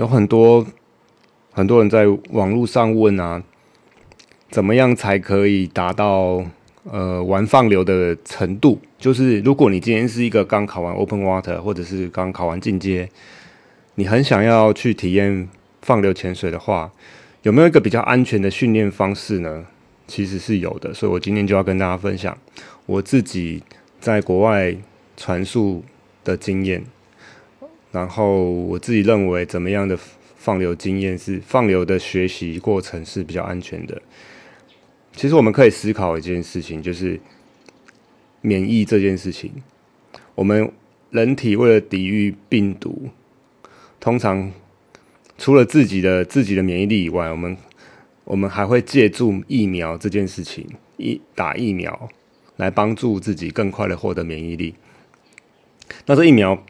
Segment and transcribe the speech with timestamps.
[0.00, 0.66] 有很多
[1.52, 3.42] 很多人在网络上问啊，
[4.50, 6.42] 怎么样才可以达到
[6.84, 8.80] 呃玩放流的程度？
[8.98, 13.10] 就是如果你今天是一个刚考完 Open Water，或者是刚考完进阶，
[13.96, 15.46] 你很想要去体验
[15.82, 16.90] 放流潜水的话，
[17.42, 19.66] 有没有一个比较安全的训练方式呢？
[20.06, 22.34] 其实是有的，所以我今天就要跟大家分享
[22.86, 23.62] 我自己
[24.00, 24.74] 在国外
[25.18, 25.84] 传述
[26.24, 26.82] 的经验，
[27.92, 29.98] 然后我自己认为怎么样的
[30.36, 34.00] 放流经验是放流的学习过程是比较安全的。
[35.12, 37.20] 其实我们可以思考一件事情，就是
[38.40, 39.52] 免疫这件事情。
[40.34, 40.70] 我们
[41.10, 43.10] 人体为了抵御病毒，
[43.98, 44.52] 通常
[45.36, 47.56] 除了自己的自己的免疫力以外，我们
[48.24, 50.64] 我们还会借助疫苗这件事情，
[50.96, 52.08] 一打疫苗
[52.56, 54.74] 来帮助自己更快的获得免疫力。
[56.06, 56.64] 那这疫苗，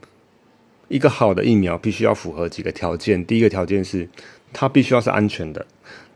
[0.90, 3.24] 一个好的疫苗必须要符合几个条件。
[3.24, 4.08] 第一个条件是，
[4.52, 5.65] 它必须要是安全的。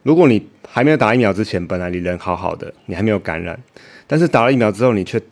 [0.02, 3.58] 如果你还没有打疫苗之前，本来你人好好的，你还没有感染，
[4.08, 5.22] 但是打了疫苗之后，你却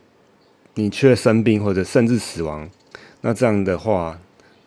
[0.75, 2.71] 你却生病或者甚至死亡，
[3.21, 4.19] 那这样的话，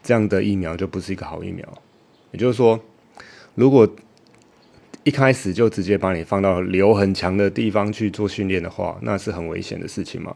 [0.03, 1.65] 这样的疫苗就不是一个好疫苗。
[2.31, 2.77] 也就是说，
[3.55, 3.89] 如果
[5.05, 10.35] 一开始就直接把你放到流很强的地方去做训练的话，那是很危险的事情嘛。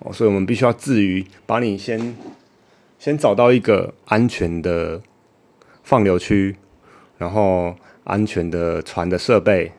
[0.00, 2.14] 哦，所以我们必须要至于把你先
[3.02, 5.02] 先找到一个安全的
[5.82, 6.54] 放流区，
[7.18, 9.72] 然后安全的船的设备，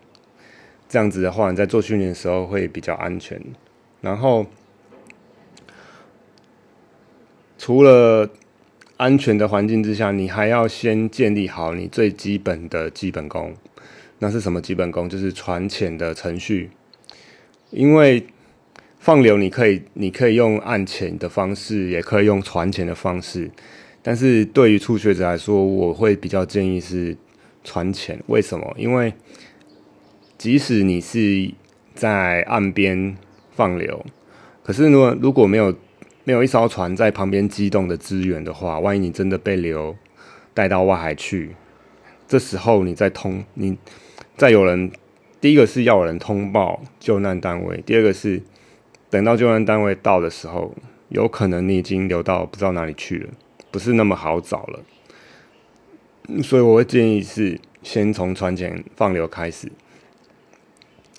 [0.89, 3.41] 这样子的话，你在做训练的时候会比较安全。
[4.01, 4.45] 然后
[7.57, 8.29] 除了
[8.97, 13.53] 安全的环境之下，你还要先建立好你最基本的基本功。
[14.19, 15.07] 那是什么基本功？
[15.07, 16.71] 就是船潜的程序。
[17.69, 18.27] 因为
[19.03, 23.51] 放流，你可以你可以用岸潜的方式，也可以用船潜的方式。
[24.01, 27.17] 但是对于初学者来说，我会比较建议是
[27.65, 28.17] 船潜。
[28.27, 28.73] 为什么？
[28.77, 29.13] 因为
[30.37, 31.51] 即使你是
[31.93, 33.17] 在岸边
[33.51, 34.05] 放流，
[34.63, 35.75] 可是如果如果没有
[36.23, 39.93] 没有一艘船在旁边机动的支援的话，万一你真的被流
[40.53, 41.53] 带到外海去，
[42.25, 43.77] 这时候你再通你。
[44.37, 44.89] 再有人，
[45.41, 48.41] 第一个是要有人通报救难单位，第二个是
[49.13, 50.73] 等到救援单位到的时候，
[51.09, 53.29] 有可能你已经流到不知道哪里去了，
[53.69, 54.79] 不是那么好找了。
[56.41, 59.71] 所以我会建议是先从船前放流开始。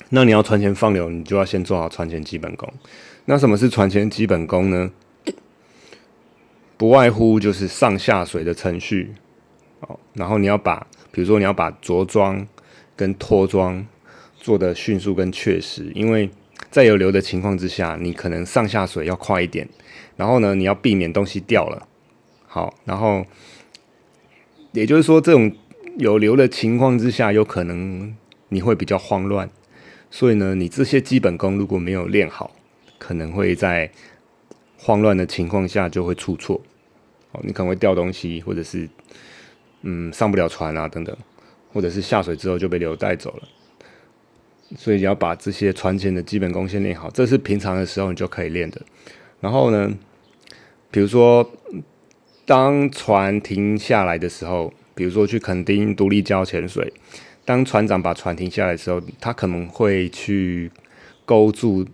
[0.09, 2.69] 那你要船前放流，你就要先做好船前基本功。
[3.27, 4.91] 那什么是船前基本功呢？
[6.76, 9.15] 不外乎就是上下水的程序。
[9.82, 12.44] 哦，然后你要把，比如说你要把着装。
[12.97, 13.84] 跟脱装
[14.37, 16.31] 做的迅速跟确实，因为
[16.75, 19.69] 在有流的情况之下，你可能上下水要快一点，
[20.17, 21.87] 然后呢，你要避免东西掉了。
[22.49, 23.25] 好，然后
[24.73, 25.55] 也就是说，这种
[25.99, 28.12] 有流的情况之下，有可能
[28.49, 29.49] 你会比较慌乱，
[30.11, 32.51] 所以呢，你这些基本功如果没有练好，
[32.99, 33.89] 可能会在
[34.77, 36.61] 慌乱的情况下就会出错。
[37.31, 38.89] 哦，你可能会掉东西，或者是
[39.83, 41.17] 嗯上不了船啊等等。
[41.73, 43.49] 或者是下水之后就被流带走了，
[44.77, 48.81] 所以你要把这些船前的基本功先练好，这是平常的时候你就可以练的。
[49.41, 49.93] 然后呢，
[50.91, 51.49] 比如说
[52.45, 56.93] 当船停下来的时候，比如说去垦丁独立礁潜水，
[57.45, 60.71] 当船长把船停下来的时候，他可能会去
[61.25, 61.87] 勾住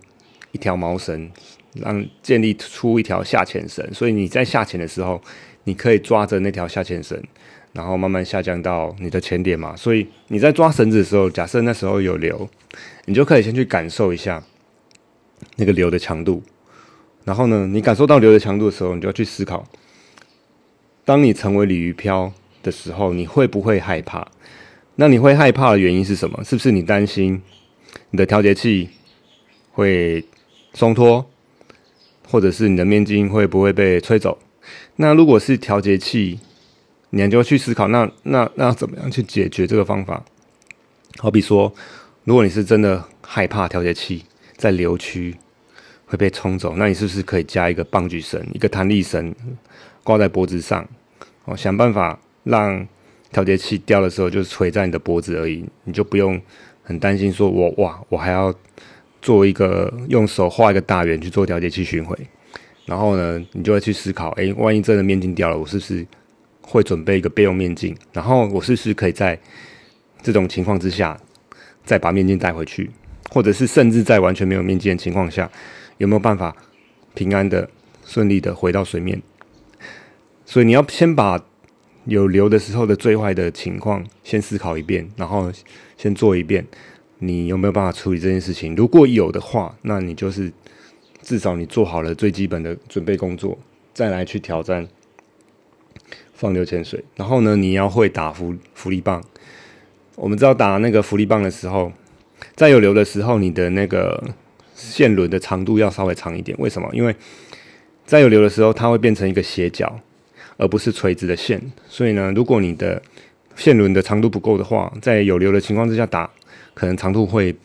[0.51, 1.31] 一条毛绳，
[1.75, 3.87] 让建立出一条下潜绳。
[3.93, 5.21] 所以你在下潜的时候，
[5.65, 7.21] 你可以抓着那条下潜绳。
[7.73, 12.49] 然后慢慢下降到你的前点嘛，所以你在抓绳子的时候，假设那时候有流，
[13.05, 14.43] 你就可以先去感受一下
[15.55, 16.43] 那个流的强度。
[17.23, 19.65] 然后呢，你感受到流的强度的时候，你就要去思考：
[21.05, 24.27] 当你成为鲤鱼漂的时候，你会不会害怕？
[24.95, 26.43] 那你会害怕的原因是什么？
[26.43, 27.41] 是不是你担心
[28.09, 28.89] 你的调节器
[29.71, 30.25] 会
[30.73, 31.25] 松脱，
[32.27, 34.37] 或者是你的面筋会不会被吹走？
[34.97, 36.39] 那如果是调节器，
[37.13, 40.23] 你就去思考，那那那怎么样去解决这个方法？
[41.17, 41.71] 好比说，
[42.23, 44.23] 如果你是真的害怕调节器
[44.55, 45.35] 在流区
[46.05, 49.35] 会被冲走，那你是不是可以加一个棒举绳、一个弹力绳
[50.05, 50.87] 挂在脖子上？
[51.43, 52.87] 哦，想办法让
[53.31, 56.41] 调节器掉的时候就垂在你的脖子而已，你就不用
[56.81, 58.53] 很担心说，我哇，我还要
[59.21, 62.17] 做一个用手画一个大圆去做调节器巡回，
[62.85, 66.07] 然后呢，你就会去思考，诶，万一真的面镜掉了，我是不是？
[66.71, 69.37] 会准备一个备用面镜，然后我试试可以在
[70.21, 71.19] 这种情况之下
[71.83, 72.89] 再把面镜带回去，
[73.29, 75.51] 或者是甚至在完全没有面镜的情况下，
[75.97, 76.55] 有没有办法
[77.13, 77.69] 平安的、
[78.05, 79.21] 顺利的回到水面？
[80.45, 81.43] 所以你要先把
[82.05, 85.51] 有流的时候的最坏的情况先思考一遍，然后
[85.97, 86.65] 先做一遍，
[87.19, 88.73] 你有没有办法处理这件事情？
[88.77, 90.49] 如果有的话，那你就是
[91.21, 93.59] 至少你做好了最基本的准备工作，
[93.93, 94.87] 再来去挑战
[96.41, 97.01] 放流潜水。
[97.15, 99.23] 然后呢，你要会打浮浮力棒。
[100.15, 101.89] 我们知道打那个浮力棒的时候，
[102.55, 104.21] 在有流的时候，你的那个
[104.75, 106.57] 线轮的长度要稍微长一点。
[106.59, 106.89] 为什么？
[106.91, 107.15] 因为
[108.05, 109.99] 在有流的时候，它会变成一个斜角。
[110.57, 113.01] 而不是垂直的线，所以呢，如果你的
[113.55, 116.29] 线轮的长度不够的话，在有流的情况之下打，
[116.75, 117.55] 可能长度会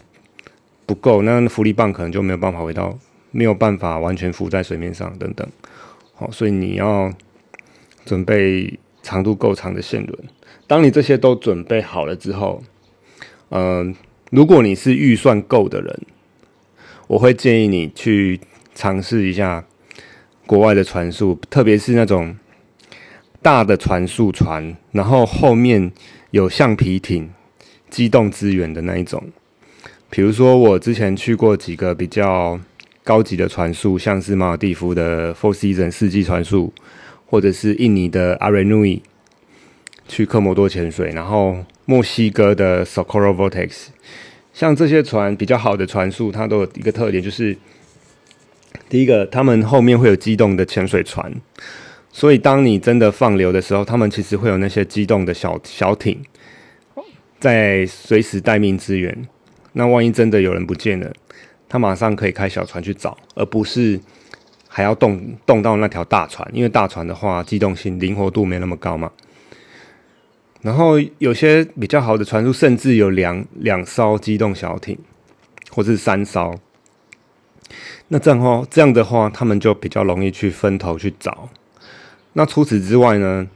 [0.86, 2.98] 不够，那浮力棒可能就没有办法回到，
[3.32, 5.46] 没有办法完全浮在水面上等等。
[6.14, 7.12] 好，所以你要
[8.06, 10.18] 准备长度够长的线轮。
[10.66, 12.62] 当你这些都准备好了之后，
[13.50, 13.94] 嗯，
[14.30, 16.00] 如果你是预算够的人，
[17.06, 18.40] 我会建议你去
[18.74, 19.62] 尝试一下
[20.46, 22.34] 国外的船速，特别是那种。
[23.42, 25.92] 大的船速船，然后后面
[26.32, 27.30] 有橡皮艇、
[27.88, 29.22] 机动支援的那一种。
[30.10, 32.58] 比如说，我之前去过几个比较
[33.04, 36.72] 高级的船速，像是马尔蒂夫的 Four Season 四季船速，
[37.26, 39.02] 或者是印尼的阿瑞努伊
[40.08, 43.88] 去科摩多潜水，然后墨西哥的 Socorro Vortex，
[44.54, 47.56] 像这些船比较好的船速，它都有一个特点，就是
[48.88, 51.32] 第一个，他们后面会有机动的潜水船。
[52.12, 56.18] 所以，当你真的放流的时候，他们其实会有那些机动的小小艇，
[57.38, 59.28] 在随时待命支援。
[59.72, 61.12] 那万一真的有人不见了，
[61.68, 64.00] 他马上可以开小船去找，而不是
[64.76, 66.46] 还要动动到那条大船。
[66.52, 69.10] 因为大船的话，机动性、灵活度没那么高嘛。
[70.60, 74.98] 然后有些比较好的船速，甚至有两两艘机动小艇，
[75.70, 76.54] 或是三艘。
[78.08, 81.48] 那这样话，这样的话，他们就比较容易去分头去找。
[82.34, 83.48] 那除此之外呢？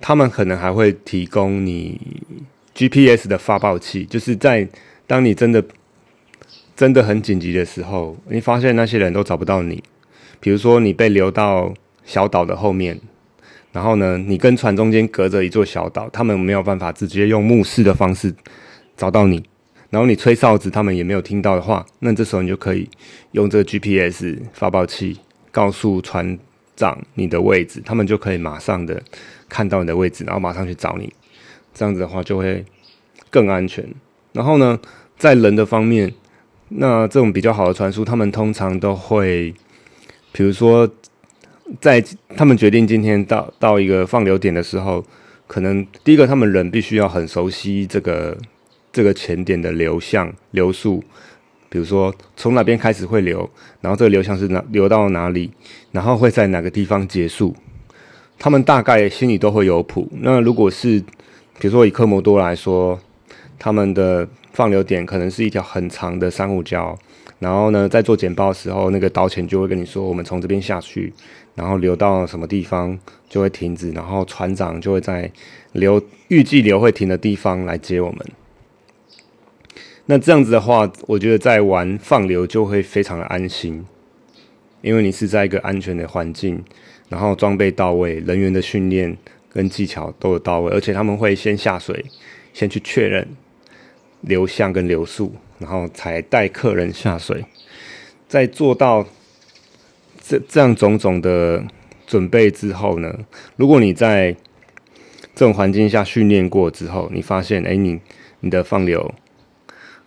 [0.00, 2.00] 他们可能还会提供你
[2.72, 4.66] GPS 的发报器，就是在
[5.06, 5.62] 当你真的
[6.76, 9.82] 真的很紧急的时候，你发现那些人都找不到你，
[10.40, 11.72] 比如说你被流到
[12.04, 13.00] 小岛的后面，
[13.72, 18.34] 然后呢，你跟船中间隔着一座小岛，他们没有办法直接用目视的方式
[18.96, 19.42] 找到你，
[19.90, 22.88] 然后你吹哨子，他们也没有听到的话，那这时候你就可以
[23.32, 25.18] 用这个 GPS 发报器
[25.50, 26.38] 告诉船。
[26.78, 29.02] 长你的位置，他们就可以马上的
[29.48, 31.12] 看到你的位置，然后马上去找你。
[31.74, 32.64] 这样子的话就会
[33.30, 33.84] 更安全。
[34.32, 34.78] 然后呢，
[35.16, 36.14] 在人的方面，
[36.68, 39.52] 那这种比较好的传输，他们通常都会，
[40.32, 40.88] 比如说，
[41.80, 42.02] 在
[42.36, 45.04] 他们决定今天到到一个放流点的时候，
[45.46, 48.36] 可能第一个他们人必须要很熟悉这个
[48.92, 51.02] 这个前点的流向流速。
[51.70, 53.48] 比如说，从哪边开始会流，
[53.82, 55.50] 然后这个流向是哪流到哪里，
[55.92, 57.54] 然后会在哪个地方结束，
[58.38, 60.08] 他们大概心里都会有谱。
[60.20, 60.98] 那如果是，
[61.58, 62.98] 比如说以科摩多来说，
[63.58, 66.96] 他们的放流点可能是一条很长的珊瑚礁，
[67.38, 71.12] 然后呢，在做简报的时候，那个导潜就会跟你说，我们从这边下去，
[71.54, 72.98] 然后流到什么地方
[73.28, 75.30] 就会停止，然后船长就会在
[75.72, 78.18] 流预计流会停的地方来接我们。
[80.06, 83.84] 那这样子的话，我觉得在玩放流就会非常的安心，
[84.80, 86.64] 因为你是在一个安全的环境，
[87.08, 89.16] 然后装备到位，人员的训练
[89.52, 92.04] 跟技巧都有到位，而且他们会先下水，
[92.52, 93.28] 先去确认
[94.22, 97.44] 流向跟流速，然后才带客人下水，
[98.28, 99.06] 在做到
[100.22, 101.64] 这这样种种的
[102.06, 103.14] 准备之后呢，
[103.56, 104.32] 如果你在
[105.34, 108.00] 这种环境下训练过之后，你发现，哎，你
[108.40, 109.14] 你的放流。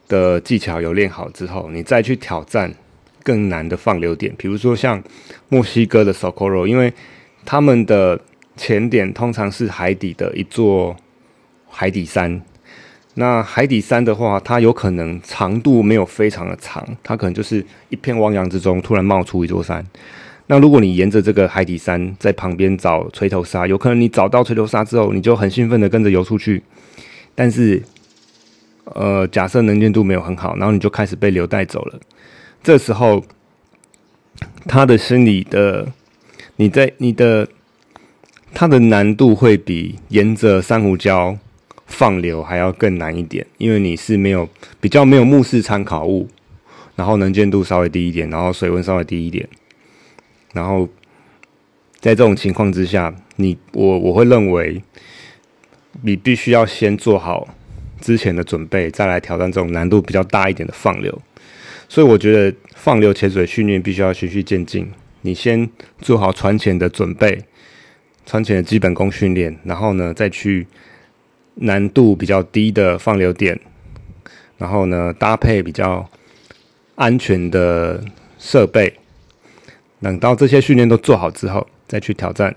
[0.07, 2.69] 的技巧有练好之后，你再去挑战
[3.23, 5.01] 更难的放流点，比如说像
[5.47, 6.91] 墨西哥的 Socorro，因为
[7.45, 8.19] 他们的
[8.57, 10.97] 前点通常是海底的一座
[11.69, 12.41] 海底山。
[13.15, 19.85] 那海底山的话，它有可能长度没有非常的长，它可能就是一片汪洋之中突然冒出一座山。
[20.47, 26.63] 那如果你沿着这个海底山在旁边找垂头鲨，有可能你找到垂头鲨之后，你就很兴奋的跟着游出去，
[27.35, 27.81] 但是。
[28.95, 31.99] 呃，假设能见度没有很好，然后你就开始被流带走了。
[32.63, 33.23] 这时候，
[34.67, 35.87] 他的心理的，
[36.57, 37.47] 你在你的，
[38.53, 41.37] 它的难度会比沿着珊瑚礁
[41.91, 46.27] 放流还要更难一点，因为你是没有比较没有目视参考物，
[46.95, 49.47] 然后能见度稍微低一点，然后水温稍微低一点，
[50.53, 50.89] 然后
[51.99, 54.81] 在这种情况之下，你我我会认为，
[56.01, 57.47] 你必须要先做好。
[58.01, 61.21] 之前的准备，再来挑战这种难度比较大一点的放流，
[61.87, 64.89] 所以我觉得放流潜水训练必须要循序渐进。
[65.21, 65.69] 你先
[65.99, 67.43] 做好船前的准备，
[68.25, 70.65] 船潜的基本功训练，然后呢再去
[71.55, 73.59] 难度比较低的放流点，
[74.57, 76.09] 然后呢搭配比较
[76.95, 78.03] 安全的
[78.39, 78.93] 设备，
[80.01, 82.55] 等到这些训练都做好之后，再去挑战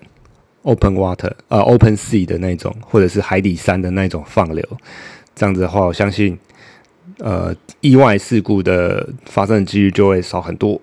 [0.62, 4.66] open water 呃 open sea 的那种，或者是海底山的那种放流。
[5.34, 6.38] 这样子的话，我相信
[7.18, 10.80] 呃意外事故的发生的几率就会少很多。